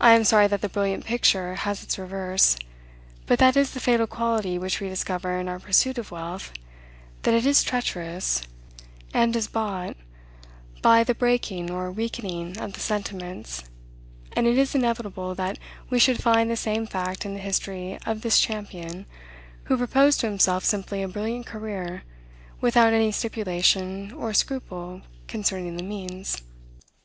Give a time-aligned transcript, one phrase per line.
[0.00, 2.56] I am sorry that the brilliant picture has its reverse.
[3.26, 6.52] But that is the fatal quality which we discover in our pursuit of wealth,
[7.22, 8.42] that it is treacherous,
[9.12, 9.96] and is bought
[10.80, 13.64] by the breaking or weakening of the sentiments;
[14.34, 15.58] and it is inevitable that
[15.90, 19.06] we should find the same fact in the history of this champion,
[19.64, 22.04] who proposed to himself simply a brilliant career,
[22.60, 26.42] without any stipulation or scruple concerning the means.